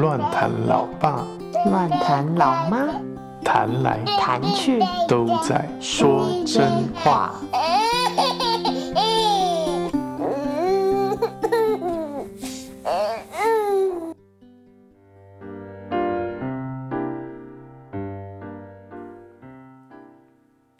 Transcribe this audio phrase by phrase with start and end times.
[0.00, 1.24] 乱弹老爸，
[1.66, 2.88] 乱弹老妈，
[3.44, 7.34] 弹来弹去都在说真话。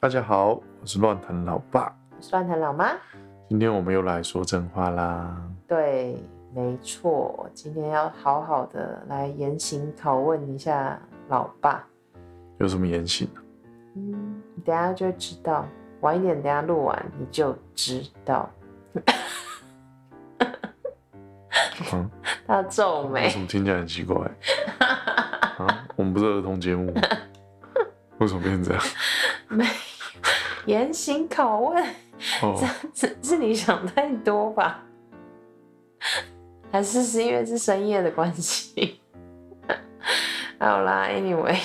[0.00, 1.94] 大家好，我是乱弹老爸，
[2.32, 2.86] 乱弹老妈。
[3.52, 5.36] 今天我们又来说真话啦。
[5.68, 6.16] 对，
[6.54, 10.98] 没错，今天要好好的来严刑拷问一下
[11.28, 11.86] 老爸。
[12.60, 13.42] 有什么言行呢？
[13.96, 15.68] 嗯，你等下就知道，
[16.00, 18.50] 晚一点，等下录完你就知道。
[21.92, 22.10] 嗯，
[22.48, 24.16] 他皱眉为眉什，么听起来很奇怪？
[25.58, 27.02] 啊，我们不是儿童节目吗，
[28.16, 28.82] 为什么变成这样？
[29.48, 29.66] 没
[30.64, 31.84] 严刑拷问，
[32.94, 34.82] 是是你想太多吧？
[36.70, 39.00] 还是是因为是深夜的关系？
[40.58, 41.58] 好啦，anyway，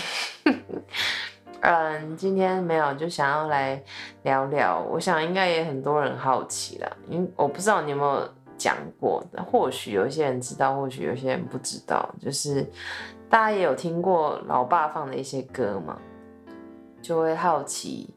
[1.62, 3.82] 嗯，今天没有就想要来
[4.24, 12.66] 聊聊，我想应该也很多人好奇啦，因我不知道你有没有讲过，或许有些人知道，或许有些人不知道，就是
[13.30, 16.00] 大家也有听过老爸放的一些歌嘛，
[17.02, 18.09] 就会好奇，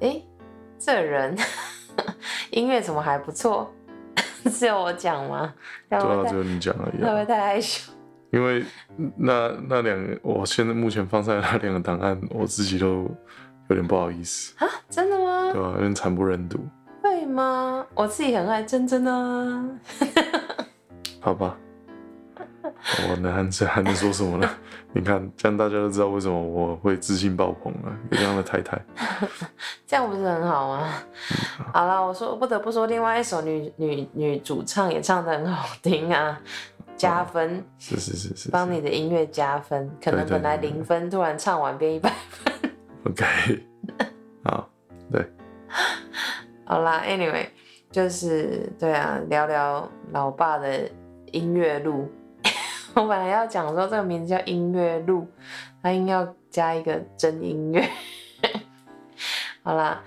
[0.00, 0.24] 诶，
[0.78, 1.36] 这人
[2.50, 3.72] 音乐怎么还不错？
[4.50, 5.52] 是有我讲吗？
[5.90, 7.24] 会对啊，只有你讲而已会不会啊。
[7.24, 7.92] 太害羞？
[8.30, 8.64] 因为
[9.16, 13.08] 那那两个，我现在目前放上来那两个档案，我自己都
[13.68, 14.68] 有点不好意思，啊？
[14.90, 15.50] 真的吗？
[15.52, 16.58] 对啊、有点惨不忍睹，
[17.02, 17.86] 会吗？
[17.94, 19.64] 我自己很爱真真啊。
[21.20, 21.56] 好吧。
[23.08, 24.48] 我能还能还能说什么呢？
[24.92, 27.92] 你看，这样大家都知道为什么我会自信爆棚了。
[28.10, 28.80] 有这样的太太，
[29.86, 30.94] 这样不是很好吗？
[31.74, 36.40] 好了，我说不得不说，另外一首女女女主唱也唱得很好听啊，
[36.96, 39.90] 加分，是是是是帮你的音乐加分。
[40.02, 42.70] 可能本来零分，突然唱完变一百分。
[43.04, 43.26] OK，
[44.44, 44.70] 好，
[45.12, 45.30] 对，
[46.64, 47.46] 好啦，anyway，
[47.92, 50.88] 就是对啊，聊聊老爸的
[51.32, 52.10] 音乐路。
[52.94, 55.26] 我本来要讲说这个名字叫音乐路，
[55.82, 57.88] 他硬要加一个真音乐。
[59.62, 60.02] 好啦，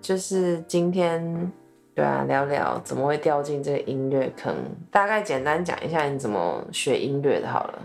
[0.00, 1.52] 就是今天
[1.94, 4.54] 对啊，聊聊怎么会掉进这个音乐坑。
[4.90, 7.78] 大概简单讲一下你怎么学音乐的，好了。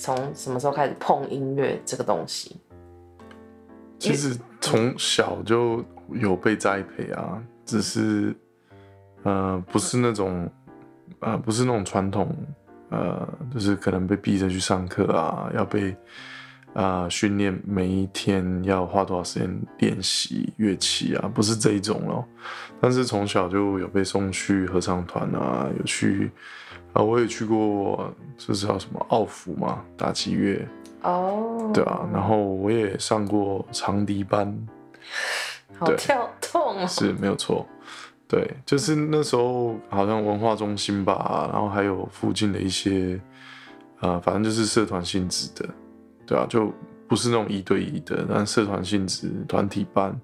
[0.00, 2.56] 从什么时候开始碰音乐这个东西？
[3.98, 8.34] 其实从小就有被栽培啊，只是
[9.24, 10.48] 呃不是那种
[11.18, 12.28] 呃不是那种传统
[12.90, 15.90] 呃就是可能被逼着去上课啊，要被
[16.74, 22.24] 啊、呃训练每一天要花多少时间练习乐器啊，不是这一种咯。
[22.80, 26.30] 但是从小就有被送去合唱团啊，有去
[26.94, 30.66] 啊、我也去过，这是叫什么奥福嘛，打击乐。
[31.02, 34.52] 哦，对啊，然后我也上过长笛班，
[35.78, 36.86] 好对跳动哦。
[36.88, 37.64] 是没有错。
[38.28, 43.18] 对，就是那时候好像文化中心吧，然后还有附近的一些，
[44.00, 45.68] 呃，反正就是社团性质的，
[46.26, 46.70] 对啊，就
[47.08, 50.14] 不是那种一对一的，但社团性质团体班。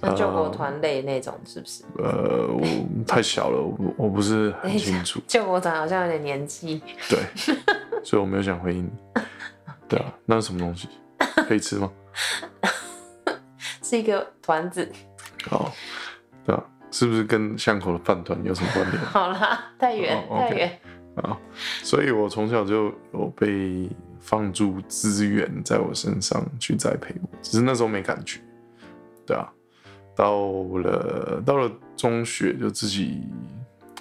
[0.00, 1.84] 像救国团类那种是不是？
[1.98, 2.62] 呃，我
[3.06, 5.20] 太小了，我我不是很清楚。
[5.28, 7.20] 救国团好像有点年纪，对，
[8.02, 8.90] 所以我没有想回应你。
[9.88, 10.88] 对啊，那是什么东西？
[11.48, 11.92] 可以吃吗？
[13.82, 14.90] 是一个团子。
[15.48, 15.72] 好，
[16.44, 19.02] 对啊，是不是跟巷口的饭团有什么关联？
[19.04, 20.78] 好啦，太远太远。
[21.16, 21.36] 啊，
[21.82, 28.40] 所以我从小就有被放诸资源在我身上去栽培我，只是那时候没感觉，
[29.26, 29.50] 对啊。
[30.14, 30.42] 到
[30.78, 33.22] 了到了中学就自己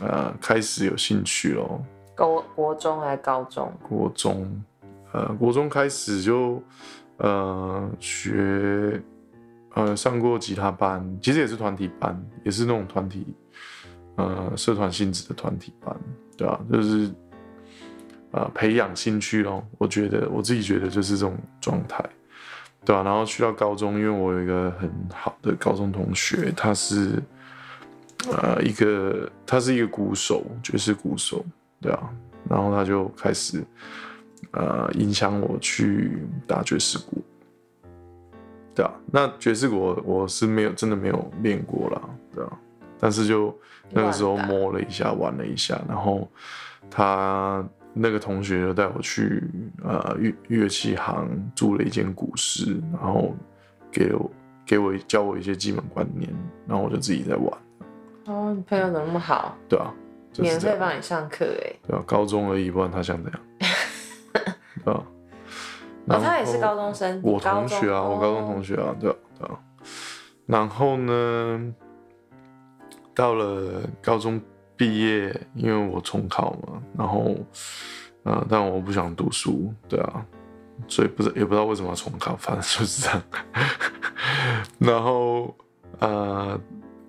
[0.01, 1.81] 呃开始有兴趣咯，
[2.17, 3.71] 国国中还是高中？
[3.87, 4.63] 国中
[5.13, 6.61] 呃国中开始就
[7.17, 9.01] 呃学
[9.73, 13.25] 呃上过吉他班，其实也是团体班，也是那种团体
[14.15, 15.95] 呃社团性质的团体班，
[16.35, 17.09] 对啊，就是
[18.31, 19.65] 呃培养兴趣咯。
[19.77, 22.03] 我觉得我自己觉得就是这种状态，
[22.83, 27.21] 对啊，然后去到高中，因为我有一个很好的高中同学，他是
[28.29, 31.45] 呃一个他是一个鼓手，爵士鼓手，
[31.79, 32.09] 对啊，
[32.49, 33.63] 然后他就开始
[34.51, 37.23] 呃影响我去打爵士鼓。
[38.73, 42.01] 对啊，那爵士鼓我我是没有真的没有练过啦，
[42.33, 42.51] 对啊，
[42.99, 43.53] 但是就
[43.89, 46.27] 那个时候摸了一下，玩了一下，然后
[46.89, 49.43] 他那个同学就带我去
[49.83, 53.35] 呃乐乐器行租了一间古室，然后
[53.91, 54.31] 给我
[54.65, 56.33] 给我教我一些基本观念，
[56.65, 57.51] 然后我就自己在玩。
[58.25, 59.57] 哦，你，朋友怎么那么好？
[59.67, 59.93] 对啊，
[60.31, 61.73] 就是免费帮你上课哎。
[61.85, 63.41] 对啊，高中而已，不然他想怎样？
[64.85, 65.03] 对啊。
[66.07, 68.75] 哦，他也是高中生，我同学啊，我高中同学。
[68.75, 69.59] 学啊，对啊，对啊。
[70.45, 71.73] 然后呢，
[73.13, 74.41] 到了高中
[74.75, 77.35] 毕业，因为我重考嘛，然后，
[78.23, 80.25] 呃，但我不想读书，对啊，
[80.87, 83.21] 所以不知也不知道为什么要重考，反正就是这样。
[84.79, 85.55] 然后，
[85.99, 86.59] 呃，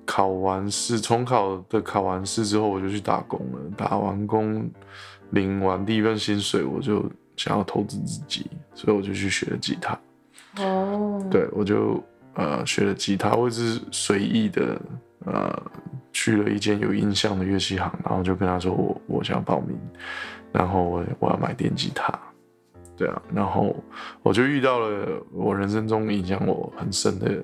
[0.04, 3.58] 考完试，重考的考完试之后，我就去打工了。
[3.76, 4.70] 打完工，
[5.30, 7.02] 领完第一份薪水，我就
[7.42, 9.98] 想要投资自己，所以我就去学了吉他。
[10.62, 12.00] 哦，对，我就
[12.34, 14.80] 呃学了吉他，我只是随意的
[15.24, 15.62] 呃
[16.12, 19.76] 去了一间有印象的乐器行，然后就跟他说我我想要报名，
[20.52, 22.16] 然后我我要买电吉他，
[22.96, 23.74] 对啊，然后
[24.22, 27.42] 我就遇到了我人生中影响我很深的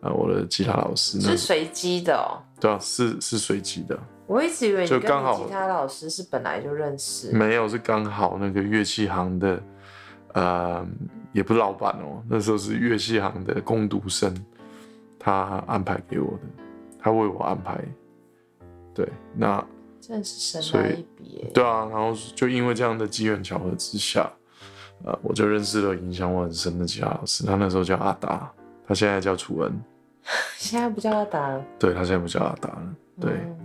[0.00, 2.42] 呃我的吉他老师，那是随机的哦。
[2.60, 7.30] 对啊是是随机的，我一直以为你跟就刚好吉他老师是本来就认识。
[7.32, 9.62] 没有是刚好那个乐器行的
[10.34, 10.86] 呃
[11.32, 14.34] 也不是老板哦，那时候是乐器行的工读生，
[15.18, 16.62] 他安排给我的，
[16.98, 17.78] 他为我安排。
[18.94, 19.64] 对，那
[20.00, 21.50] 真的是神来一笔耶。
[21.54, 24.28] 对啊，然后就因为这样的机缘巧合之下，
[25.04, 28.50] 呃，我就认识了影响我很深的吉他老师，他那时候叫阿达，
[28.88, 29.80] 他现在叫楚恩，
[30.58, 31.64] 现在不叫他打了。
[31.78, 33.32] 对他现在不叫阿达了，对。
[33.34, 33.58] 嗯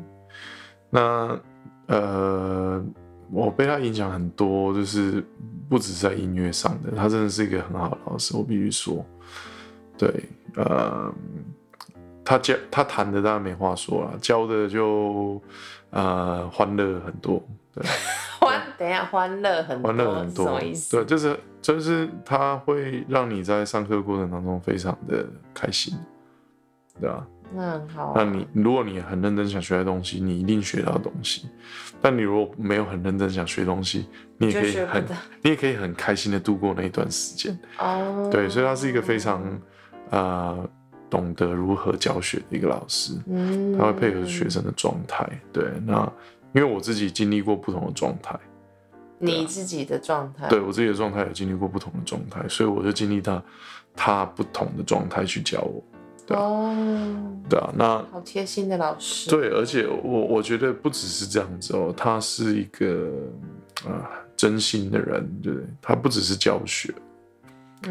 [0.96, 1.40] 那
[1.88, 2.86] 呃，
[3.31, 5.25] 我被他影响很多，就是
[5.68, 9.04] 不止在音乐上的，他真的是一个很好的老师，我必须说。
[9.98, 11.12] 对，呃，
[12.24, 15.42] 他教他弹的当然没话说了，教的就
[15.90, 17.42] 呃欢乐很多，
[17.74, 17.92] 对，欢，
[18.78, 20.96] 等一下，欢乐很多，欢乐很多什么意，思？
[20.98, 25.94] 对，就是就是他会让你在上课过程当中非常的开心，
[27.00, 28.14] 对吧、那很好啊。
[28.16, 31.48] 那你如果你很认真想学的东西，你一定学到东西。
[32.02, 35.06] 但你如果没有很认真想学东西，你也可以很
[35.42, 37.58] 你也可以很开心的度过那一段时间。
[37.80, 39.42] 哦，对，所以他是一个非常
[40.10, 40.69] 呃
[41.10, 45.26] 懂得如何教学的一个老师，嗯，他会配合学生的状态。
[45.54, 46.12] 对，那
[46.54, 48.38] 因为我自己经历过不同的状态，
[49.25, 50.48] 你自己的状态。
[50.50, 53.42] 对我自己的状态有经历过不同的状态，所以我就经历到
[53.96, 55.84] 他不同的状态去教我。
[56.25, 59.30] 对啊哦，对啊，那好贴心的老师。
[59.30, 63.12] 对，而且我我觉得不只是这样子哦，他是一个
[63.86, 65.54] 啊、真心的人，对？
[65.81, 66.94] 他不只是教学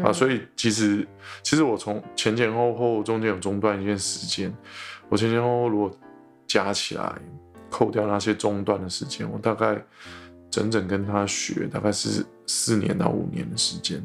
[0.01, 1.07] 啊，嗯所以其实
[1.43, 4.51] 其实我从前前后后中间有中断一段时间，
[5.09, 5.91] 我前前后后如果
[6.47, 7.13] 加起来
[7.69, 9.79] 扣掉那些中断的时间，我大概
[10.53, 13.99] 整整跟他学大概是四年到五年的时间，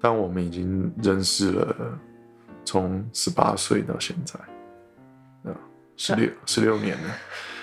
[0.00, 1.96] 但我们已经认识了
[2.64, 4.40] 从十八岁到现在，
[5.48, 5.54] 啊，
[5.96, 7.10] 十六 十六年了。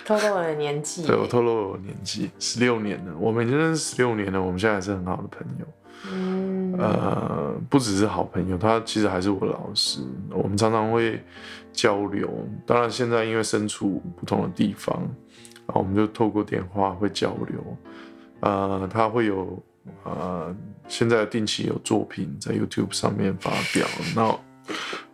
[0.06, 1.06] 透露我的年纪。
[1.06, 5.66] 对我透露了我年纪，十六年了，我们已经认识十六年了，我们现在还是很好的朋友。
[6.10, 10.00] 嗯，呃，不只是好朋友，他其实还是我的老师，
[10.30, 11.22] 我们常常会
[11.74, 12.30] 交流。
[12.66, 15.06] 当然，现在因为身处不同的地方，
[15.68, 17.78] 啊，我们就透过电话会交流。
[18.42, 19.62] 呃，他会有
[20.04, 20.56] 呃，
[20.88, 24.38] 现在定期有作品在 YouTube 上面发表，那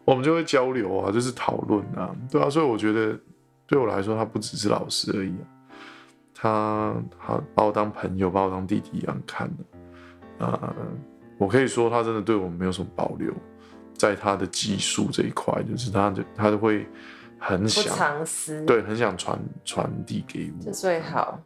[0.03, 3.17] 我们就会交流啊，就是讨论啊，对啊，所以我觉得
[3.67, 5.45] 对我来说，他不只是老师而已啊，
[6.33, 9.63] 他他把我当朋友，把我当弟弟一样看的。
[10.39, 10.75] 呃，
[11.37, 13.31] 我可以说他真的对我们没有什么保留，
[13.93, 16.87] 在他的技术这一块，就是他的他都会
[17.41, 21.39] 很想藏私，，对，很想传传递给我这，最好，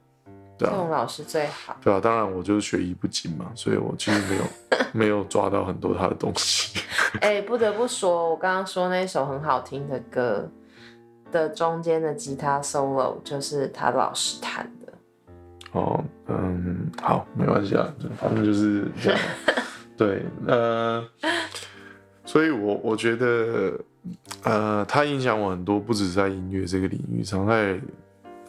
[0.57, 1.75] 对啊，这种老师最好。
[1.81, 4.43] 对啊，当然我就是学艺不精嘛，所以我其实没有
[4.93, 6.77] 没有抓到很多他的东西。
[7.21, 10.51] 哎、不得不说，我刚刚说那首很好听的歌
[11.31, 14.93] 的中间的吉他 solo 就是他老师弹的。
[15.71, 17.87] 哦，嗯，好，没关系啊，
[18.17, 19.19] 反正就是这样。
[19.97, 21.05] 对，呃，
[22.25, 23.79] 所以我我觉得，
[24.43, 27.81] 呃，他影响我很多，不止在音乐这个领域上，他也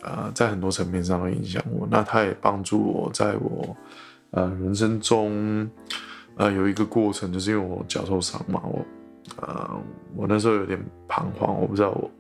[0.03, 1.87] 呃在很多层面上都影响我。
[1.91, 3.77] 那他也帮助我在我
[4.33, 5.69] 呃人生中
[6.37, 8.85] 呃有一个过程，就是因为我脚受伤嘛，我
[9.41, 9.71] 呃
[10.15, 12.11] 我那时候有点彷徨，我不知道我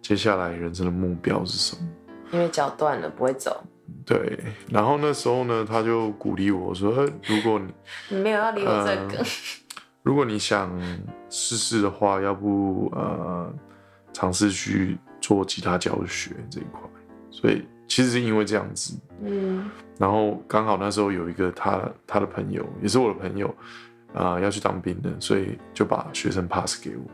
[0.00, 1.88] 接下来人生的目标是什么。
[2.30, 3.62] 因为脚断了不会走，
[4.04, 4.38] 对，
[4.70, 7.72] 然后那时候呢，他就鼓励我说：“呃如果你
[8.10, 9.24] 你没有要理我这个，
[10.08, 10.74] 如果你想
[11.28, 13.52] 试试的话，要不呃
[14.10, 16.80] 尝试去做吉他教学这一块。”
[17.30, 23.54] 所以其实是因为这样子，嗯然后刚好那时候有一个他他的朋友，也是我的朋友，
[24.14, 27.04] 啊、要去当兵的，所以就把学生 pass 给我。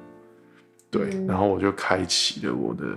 [0.88, 2.96] 对，嗯然后我就开启了我的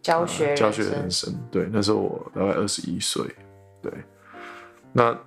[0.00, 1.40] 教学人教学人生，生。
[1.50, 3.24] 对，那时候我大概二十一岁。
[3.82, 3.92] 对，
[4.92, 5.18] 那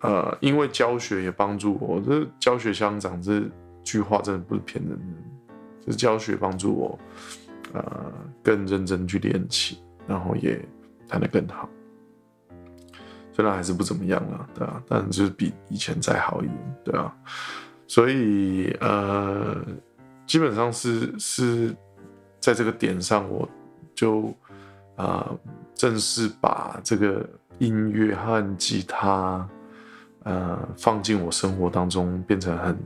[0.00, 3.42] 呃，因为教学也帮助我，这教学相长这
[3.82, 5.52] 句话真的不是骗人的，
[5.86, 6.98] 这教学帮助我
[7.72, 8.12] 呃
[8.42, 10.60] 更认真去练习，然后也
[11.08, 11.68] 弹得更好。
[13.32, 17.14] 虽然还是不怎么样啊，对啊，但就是比以前再好一点，对啊。
[17.86, 19.64] 所以呃，
[20.26, 21.74] 基本上是是
[22.40, 23.48] 在这个点上，我
[23.94, 24.34] 就
[24.96, 25.30] 啊、
[25.74, 27.24] 正式把这个
[27.58, 29.48] 音乐和吉他
[30.28, 32.78] 呃放进我生活当中，变成很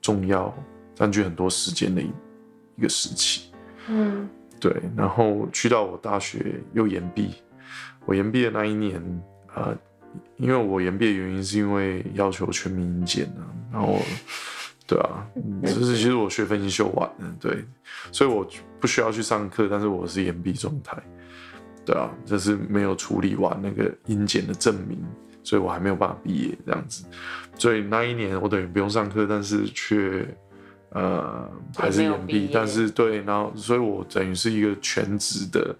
[0.00, 0.52] 重要、
[0.94, 2.10] 占据很多时间的一
[2.76, 3.52] 一个时期。
[3.88, 4.28] 嗯。
[4.60, 7.30] 对，然后去到我大学又延毕，
[8.06, 9.02] 我延毕的那一年，
[9.56, 9.76] 呃，
[10.36, 13.98] 因为我延毕的原因是因为要求全民英检啊，然后，
[14.86, 17.64] 对啊，嗯 就是其实我学分已经修完了，对，
[18.12, 18.46] 所以我
[18.78, 20.96] 不需要去上课，但是我是延毕状态，
[21.84, 25.04] 对啊，就是没有处理完那个英检的证明，
[25.42, 27.04] 所以我还没有办法毕业这样子，
[27.56, 30.26] 所以那一年我等于不用上课，但是却。
[30.94, 35.74] 呃，还是延毕但是对，然后所以我等于是一个全职的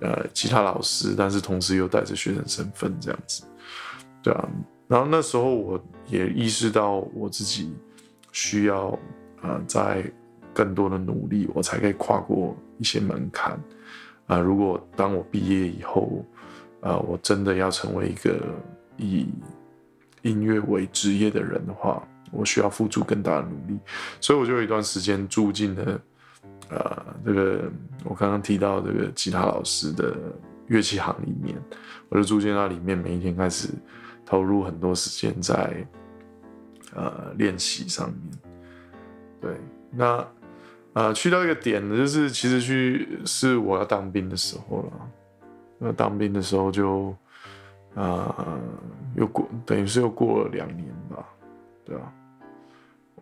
[0.00, 3.44] 呃吉他老师，但是同时又带着学生身份这样子，
[4.22, 4.48] 对啊。
[4.88, 7.74] 然后那时候我也意识到我自己
[8.32, 8.98] 需要
[9.42, 10.02] 呃在
[10.54, 13.62] 更多的努力，我才可以跨过一些门槛
[14.28, 16.24] 啊、如果当我毕业以后，
[16.82, 18.38] 呃，我真的要成为一个
[18.96, 19.26] 以
[20.22, 23.78] 音乐为职业的人的话，我需要付出更大的努力，
[24.20, 26.00] 所以我就有一段时间住进了
[26.70, 27.70] 呃这个
[28.04, 30.16] 我刚刚提到这个吉他老师的
[30.66, 31.56] 乐器行里面，
[32.08, 33.68] 我就住进那里面，每一天开始
[34.24, 35.86] 投入很多时间在
[36.94, 38.18] 呃练习上面。
[39.40, 39.56] 对，
[39.90, 40.26] 那
[40.94, 44.92] 呃去到一个点呢，就是其实去是我要当兵的时候了，
[45.84, 47.12] 那当兵的时候就
[47.94, 48.60] 呃
[49.16, 51.26] 又过等于是又过了两年吧，
[51.84, 52.12] 对啊。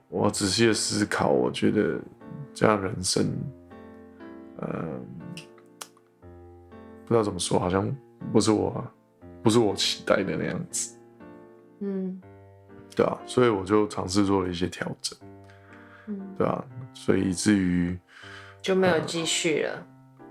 [0.09, 1.99] 我仔细的思考，我觉得
[2.53, 3.33] 这样人生，
[4.59, 4.85] 呃，
[7.07, 7.89] 不知道怎么说，好像
[8.33, 8.85] 不是我
[9.41, 10.99] 不是我期待的那样子，
[11.79, 12.21] 嗯
[12.97, 15.17] 对啊，所以我就尝试做了一些调整，
[16.09, 17.97] 嗯，对啊，所以以至于
[18.61, 19.87] 就没有继续了。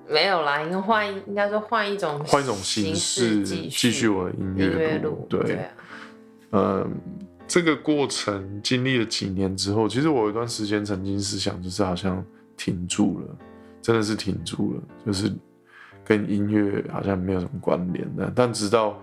[0.09, 4.99] 没有啦，应该换，应该说换一种换一种形式继继续我的音乐
[5.29, 5.69] 对啊，
[6.51, 6.91] 嗯，
[7.47, 12.25] 这个过程经历了几年之后，其实我有一段时间曾经是想，就是好像
[12.57, 13.37] 停住了，
[13.81, 15.31] 真的是停住了，就是
[16.03, 18.31] 跟音乐好像没有什么关联的。
[18.35, 18.99] 但直到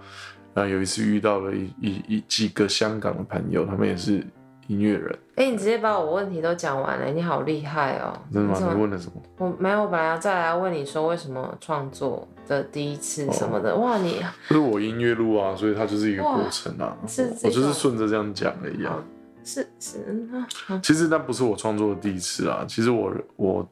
[0.54, 4.26] 呃有一次遇到了一一一几个香港的朋友，他们也是
[4.68, 8.12] 音乐人，哎、你直接把我问题都讲完了，你好厉害哦！
[8.32, 8.72] 真的吗？
[8.74, 9.22] 你问了什么？
[9.38, 13.72] 我没有，我本来要再来问你说为什么创作的第一次什么的。
[13.72, 16.96] 哦哇，你就是我音乐路啊，所以它就是一个哇过程啊。
[17.02, 19.04] 我就是种顺着这样讲的一样。
[19.44, 23.68] 是是嗯啊其实那不是我创作的第一次啊，其实我我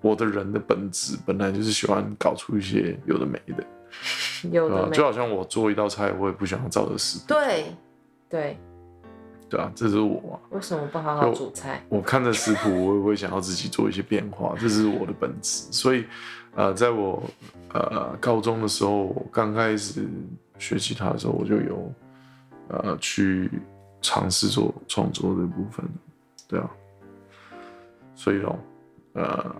[0.00, 3.62] 我的人的本质本来就是喜欢搞出一些有的没的？
[4.50, 7.66] 有的没就好像我做一道菜，我也不想要照着食谱，对
[8.30, 8.58] 对，
[9.52, 10.40] 对啊，这是我啊。
[10.48, 11.84] 为什么不好好煮菜？
[11.90, 15.70] 我看着食谱，我也会想要自己做一些变化，这是我的本质。
[15.70, 16.06] 所以，
[16.54, 17.22] 呃，在我
[17.74, 20.08] 呃高中的时候，我刚开始
[20.58, 21.92] 学吉他的时候，我就有
[22.68, 23.50] 呃去
[24.00, 25.84] 尝试做创作这部分，
[26.48, 26.70] 对啊。
[28.14, 28.58] 所以咯，
[29.12, 29.54] 呃，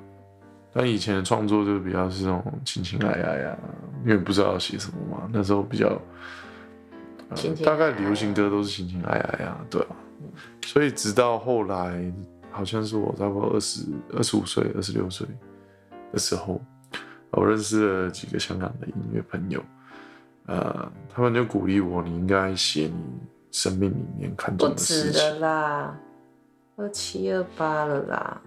[0.72, 3.58] 但以前的创作就比较是那种情情爱爱啊，
[4.04, 6.00] 因为不知道要写什么嘛，那时候比较。
[7.64, 9.96] 大概流行歌都是情情爱爱啊，对啊，
[10.64, 12.12] 所以直到后来，
[12.50, 13.82] 好像是我差不多二十
[14.14, 15.26] 二十五岁、二十六岁
[16.12, 16.60] 的时候，
[17.30, 19.62] 我认识了几个香港的音乐朋友，
[20.46, 23.02] 呃，他们就鼓励我，你应该写你
[23.50, 25.40] 生命里面看不重的事止了情。
[25.40, 25.96] 啦，
[26.76, 28.40] 二七二八了啦，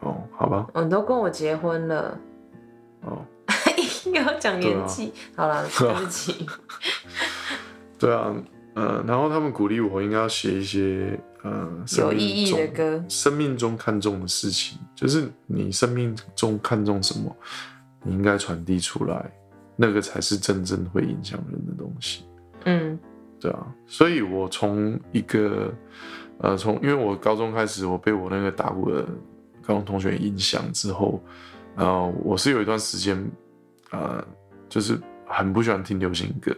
[0.00, 2.18] 哦，好吧，哦，你都跟我结婚了，
[3.02, 3.24] 哦，
[4.06, 6.46] 硬要讲年纪，好了，对不起，
[8.02, 8.34] 对啊，
[8.74, 17.34] 呃，然后他们鼓励我应该要写一些呃生命有意义的歌，生命中看重的事情，就是你生命中看重什么，
[18.02, 19.30] 你应该传递出来，
[19.76, 22.24] 那个才是真正会影响人的东西。
[22.64, 22.98] 嗯。
[23.40, 25.74] 对啊，所以我从一个
[26.38, 29.04] 呃，从因为我高中开始，我被我那个打鼓的
[29.62, 31.20] 高中同学影响之后，
[31.74, 33.20] 呃，我是有一段时间，
[33.90, 34.24] 呃，
[34.68, 36.56] 就是很不喜欢听流行歌，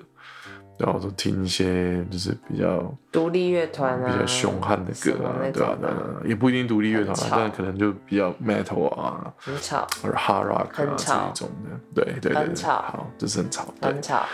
[0.77, 14.25] 然后都听一些就是比较独立乐团啊，比较凶悍的歌啊，对啊，对啊，也不一定独立乐团啊，但可能就比较 metal 啊，很吵，或者 hard rock 啊这一种的，对对对，很吵，好，就是很吵，很吵。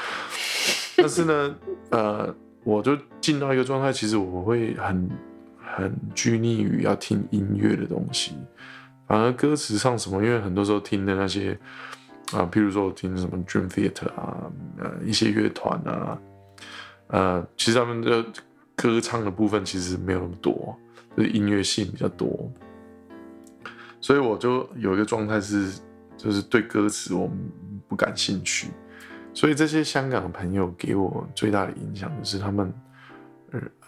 [0.97, 1.55] 但是呢，
[1.91, 5.11] 呃，我就进到一个状态，其实我会很
[5.77, 8.35] 很拘泥于要听音乐的东西，
[9.07, 11.53] 反而歌词上什么，因为很多时候听的那些
[12.33, 16.19] 啊，譬如说我听什么 Dream Theater 啊，呃，一些乐团啊。
[17.13, 18.25] 呃，其实他们的
[18.77, 20.77] 歌唱的部分其实没有那么多，
[21.17, 22.51] 就是音乐性比较多，
[24.01, 25.81] 所以我就有一个状态是，
[26.17, 27.31] 就是对歌词我
[27.89, 28.69] 不感兴趣，
[29.35, 32.73] 所以这些香港的朋友给我最大的影响就是他们，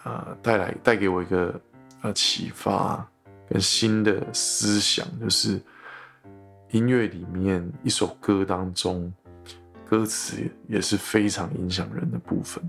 [0.03, 1.59] 呃，带来带给我一个
[2.01, 3.07] 呃启发
[3.49, 5.59] 跟新的思想，就是
[6.71, 9.11] 音乐里面一首歌当中，
[9.89, 10.35] 歌词
[10.67, 12.61] 也是非常影响人的部分。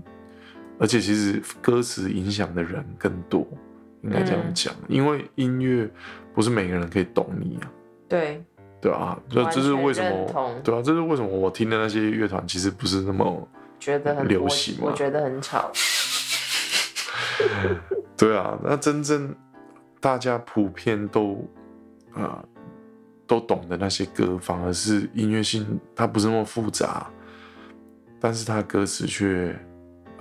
[0.77, 3.47] 而且其实歌词影响的人更多，
[4.01, 5.89] 应该这样讲，因为音乐
[6.33, 7.71] 不是每个人可以懂你啊。
[8.09, 8.43] 对，
[8.81, 10.61] 对啊，这这是为什么？
[10.61, 13.47] 对啊，这是为什么我听的那些乐团其实不是那么
[13.79, 15.71] 觉得很流行我觉得很吵。
[18.17, 19.33] 对啊，那真正
[20.01, 21.47] 大家普遍都
[22.13, 22.43] 啊
[23.25, 27.09] 都懂的那些歌，反而是音乐性它不是那么复杂，
[28.19, 29.57] 但是它歌词却。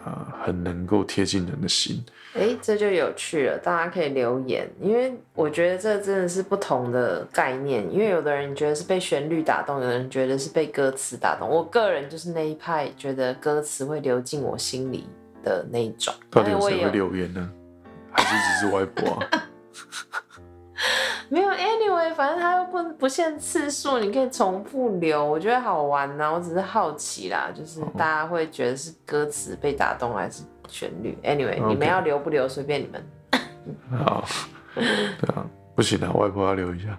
[0.05, 2.05] 啊，很能够贴近人的心。
[2.35, 7.91] 哎，这就有趣了，大家可以留言，因为我觉得这真的是不同的概念。
[7.93, 11.49] 因为有的人觉得是被旋律打动，有的人觉得是被歌词打动。
[11.49, 15.09] 我个人就是那一派，觉得歌词会流进我心里
[15.43, 16.13] 的那一种。
[16.31, 17.51] 到底谁会留言呢？
[18.13, 19.29] 还是只是外婆啊？
[21.31, 26.31] 没有，anyway，反正它又不不限次数，你可以重复留，我觉得好玩啊。
[26.31, 33.05] 我只是好奇啦，就是大家会觉得是歌词被打动还是旋律？anyway，你们要留不留随便你们。
[33.99, 34.25] 好，
[34.75, 36.99] 对啊，不行啊，外婆要留一下。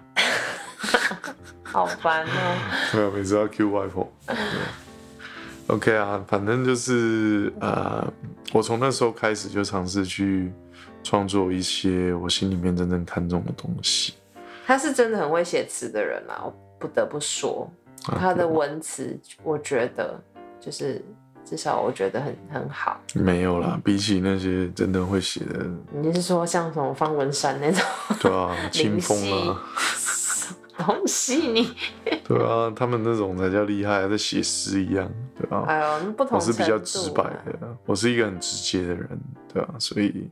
[1.62, 2.28] 好烦哦。
[2.92, 4.12] 没有，每次要 Q 外婆。
[5.68, 8.06] OK 啊，反正就是呃，
[8.52, 10.52] 我从那时候开始就尝试去。
[11.06, 14.14] 创作一些我心里面真正看重的东西。
[14.66, 17.70] 他是真的很会写词的人啊，我不得不说，
[18.02, 20.20] 他的文词我觉得
[20.58, 21.00] 就是
[21.44, 23.00] 至少我觉得很很好。
[23.14, 27.80] 没有啦，比起那些真的会写的，你是说像什么方文山那种？
[28.20, 29.62] 对啊，清风啊，
[30.76, 31.72] 东西你？
[32.26, 35.62] 对啊，他们那种才叫厉害，在写诗一样，对啊？
[35.68, 36.36] 哎呦，不同。
[36.36, 37.22] 我是比较直白
[37.60, 39.08] 的，我是一个很直接的人，
[39.54, 40.28] 对啊，所以。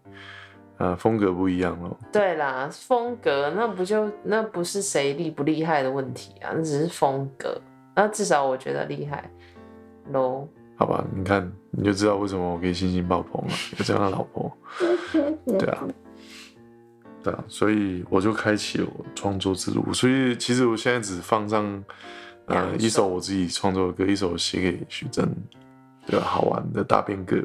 [0.77, 1.97] 啊，风格不一样喽。
[2.13, 7.61] 对啦，风格那不就那不是谁厉不厉害的问题啊，那只是风格。
[7.95, 9.31] 那至少我觉得厉害
[10.11, 10.49] 喽。
[10.77, 14.51] 好吧，你看你就知道为什么我可以信心爆棚了，有这样的老婆。
[15.47, 15.87] 对啊，
[17.23, 19.93] 对啊，所以我就开启了我创作之路。
[19.93, 21.85] 所以其实我现在只放上
[22.47, 25.29] 呃一首我自己创作的歌，一首写给徐峥，
[26.05, 26.27] 对吧？
[26.27, 27.37] 好玩的大变歌，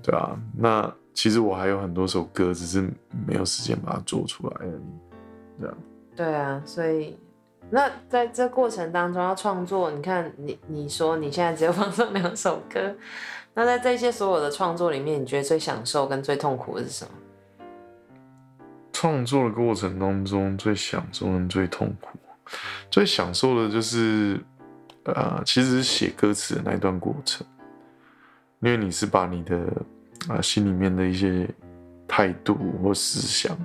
[0.00, 0.94] 对啊，那。
[1.12, 2.80] 其实我还有很多首歌，只是
[3.26, 4.80] 没有时间把它做出来而已。
[5.60, 5.74] 对啊，
[6.16, 7.18] 对啊，所以
[7.68, 12.94] 那在这过程当中要创作，你看你你说你现在只有放上两首歌，
[13.54, 17.10] 那在这些所有的创作里面，你觉得最享受跟最痛苦的是什么？
[18.92, 22.18] 创作的过程当中最享受跟最痛苦，
[22.90, 24.40] 最享受的就是
[25.04, 27.46] 呃，其实写歌词的那一段过程，
[28.60, 29.58] 因为你是把你的。
[30.28, 31.48] 啊，心里面的一些
[32.06, 33.56] 态度或思想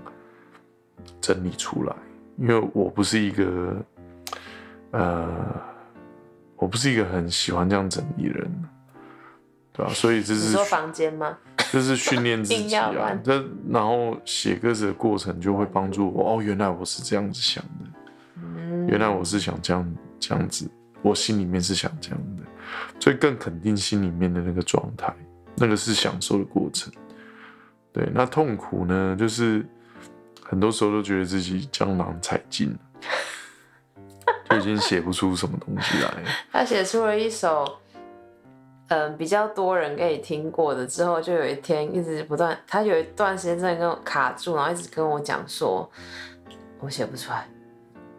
[1.20, 1.96] 整理出来，
[2.38, 3.86] 因为我不是一个，
[4.92, 5.62] 呃，
[6.56, 8.50] 我不是一个很喜欢这样整理人，
[9.74, 9.92] 对吧？
[9.94, 11.38] 所以这是说房间吗？
[11.72, 13.20] 这是训练自己啊。
[13.24, 16.36] 这然后写歌词的过程就会帮助我。
[16.38, 20.70] 哦，原来我是这样子想的，原来我是想这样这样子，
[21.02, 22.44] 我心里面是想这样的，
[23.00, 25.14] 所以更肯定心里面的那个状态。
[25.58, 26.92] 那个是享受的过程，
[27.94, 28.10] 对。
[28.14, 29.16] 那痛苦呢？
[29.18, 29.66] 就是
[30.44, 32.78] 很多时候都觉得自己江郎才尽，
[34.50, 36.12] 就已经写不出什么东西来。
[36.52, 37.66] 他写出了一首，
[38.90, 40.86] 嗯，比较多人可以听过的。
[40.86, 45.90] 之后就有一天一直不断，他有一段时间真的跟我卡住，然后一直跟我讲说，
[46.80, 47.48] 我写不出来，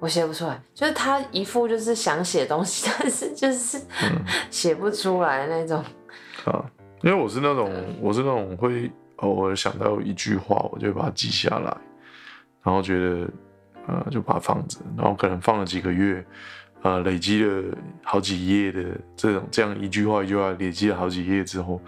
[0.00, 0.58] 我写不出来。
[0.74, 3.78] 就是他一副就是想写东西， 但是就是
[4.50, 5.84] 写不出来那种。
[6.46, 6.64] 啊。
[7.06, 11.76] 因为我是那种，我是那种会偶尔想到一句话，我就把它记下来，
[12.64, 13.30] 然后觉得，
[13.86, 16.26] 呃，就把它放着，然后可能放了几个月，
[16.82, 21.80] 呃累积了好几页的这种这样一句话一句话累积了好几页之后，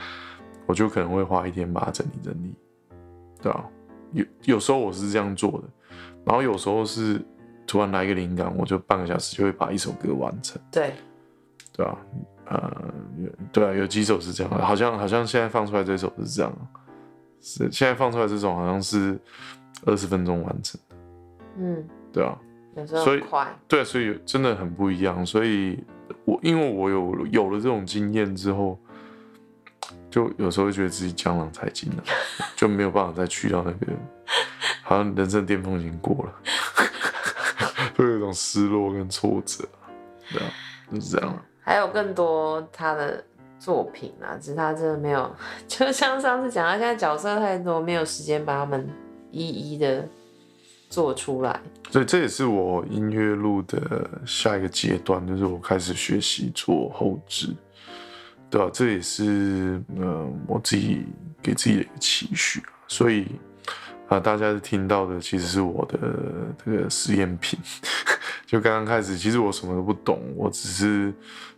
[0.67, 2.55] 我就可能会花一天把它整理整理，
[3.43, 3.65] 对吧？
[4.13, 5.65] 有有时候我是这样做的，
[6.25, 7.21] 然后有时候是
[7.67, 10.93] 突然来一个灵感，我就半个小时就会把一首歌完成，对，
[11.73, 11.99] 对吧？
[12.51, 16.53] 呃，有对啊，有几首是这样的，好像好像现在放出来这首是这样，
[17.41, 19.19] 是现在放出来这种好像是
[19.85, 20.97] 二十分钟完成的，
[21.59, 22.39] 嗯，对啊，
[22.87, 25.25] 所以快，对啊，所以真的很不一样。
[25.27, 25.79] 所以
[26.25, 28.79] 我因为我有有了这种经验之后，
[30.11, 32.03] 就有时候会觉得自己江郎才尽了，
[32.57, 33.93] 就没有办法再去到那个，
[34.83, 36.33] 好像人生巅峰已经过了，
[37.95, 39.69] 会有一种失落跟挫折，
[40.33, 40.51] 对啊，
[40.91, 41.45] 就是这样啊。
[41.69, 43.23] 还有更多他的
[43.59, 45.31] 作品啊，只是他真的没有，
[45.69, 48.89] 就像上次讲，他现在角色太多，没有时间把他们
[49.31, 50.03] 一一的
[50.89, 51.61] 做出来。
[51.91, 57.55] 所以这也是我音乐录的下一个阶段，就是我开始学习做后置，
[58.49, 61.05] 对啊，这也是呃我自己
[61.43, 62.63] 给自己的一个期许。
[62.87, 63.27] 所以
[64.09, 65.99] 啊、大家听到的其实是我的
[66.65, 67.59] 这个实验品。
[68.49, 71.13] 就刚刚开始，其实我什么都不懂，我只是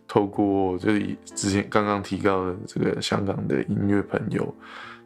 [0.05, 4.53] 透过就是之前刚刚提到的这个香港的音乐朋友，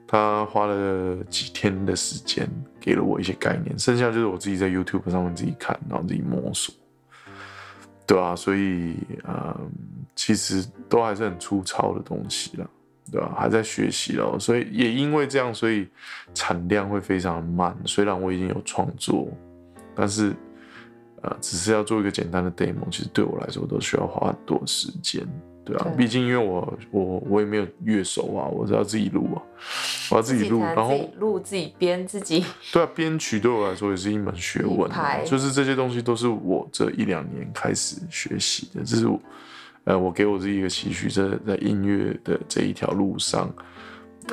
[0.08, 2.50] 他花了几天的时间
[2.82, 6.74] 给了我一些概念，剩下就是我自己在 YouTube 上面自己看，然后自己摸索，
[8.08, 8.96] 对啊，所以
[9.28, 9.72] 嗯，
[10.16, 12.68] 其实都还是很粗糙的东西啦，
[13.12, 15.88] 对吧、还在学习咯，所以也因为这样，所以
[16.34, 17.78] 产量会非常慢。
[17.86, 19.28] 虽然我已经有创作，
[19.94, 20.34] 但是
[21.26, 25.26] 呃，只是要做一个简单的 demo，其实对我来说都需要花很多时间。
[25.64, 29.42] 对啊，对毕竟因为我我我也没有乐手啊，我是要自己录啊，
[30.12, 39.20] 我要自己录，才然后自己录自己编自己， 对啊，编曲对我来说也是一门学问、啊，就是这些东西都是我这一两年开始学习的，这是我，
[39.86, 43.52] 呃，我给我自己一个期许，这在音乐的这一条路上，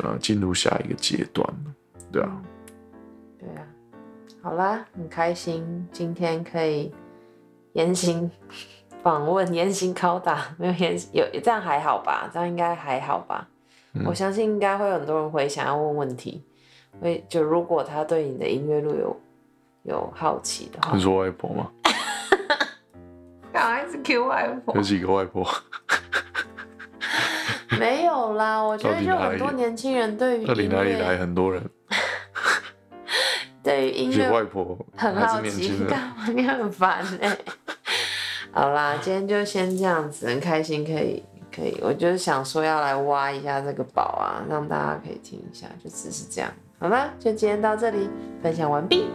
[0.03, 1.49] 呃，进入下一个阶段，
[2.13, 2.43] 对啊，
[4.43, 6.93] 好啦，很开心今天可以
[7.75, 8.31] 严刑
[9.03, 12.29] 访问、严刑拷打，没有严有这样还好吧？
[12.33, 13.49] 这样应该还好吧？
[13.95, 16.43] 嗯我相信应该会有很多人会想要问问题，
[17.01, 19.17] 会就如果他对你的音乐路有
[19.83, 21.71] 有好奇的话你，说外婆吗？
[23.53, 24.81] 干嘛一直 Q 外婆有？
[24.83, 25.47] 几个外婆？
[27.79, 31.63] 没有啦，我觉得就很多年轻人对于到底音哪里来，很多人？
[33.75, 36.27] 对于音乐外婆很好奇，干嘛？
[36.35, 37.37] 你很烦哎、
[38.53, 41.23] 好啦，今天就先这样子，很开心可以
[41.55, 46.51] 可以，我就是想说要来挖一下这个宝啊，让大家可以听一下，就只是这样。
[46.79, 48.09] 好啦，就今天到这里，
[48.43, 49.09] 分享完毕，